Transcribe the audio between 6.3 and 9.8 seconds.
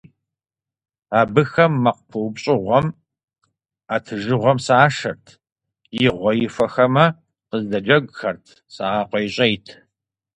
ихуэхэмэ, кыздэджэгухэрт, сагъэкъуейщӀейт.